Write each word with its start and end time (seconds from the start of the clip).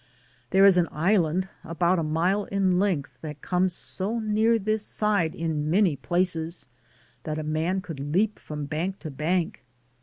There 0.49 0.65
is 0.65 0.77
an 0.77 0.87
island, 0.91 1.47
about 1.63 1.99
a 1.99 2.03
mile 2.03 2.45
in 2.45 2.79
length, 2.79 3.19
that 3.21 3.43
comes 3.43 3.75
so 3.75 4.17
near 4.17 4.57
this 4.57 4.83
side 4.83 5.35
in 5.35 5.69
many 5.69 5.95
places 5.95 6.65
that 7.23 7.37
a 7.37 7.43
man 7.43 7.81
could 7.81 7.99
leap 7.99 8.39
from 8.39 8.65
bank 8.65 8.97
to 8.97 9.11
bank. 9.11 9.63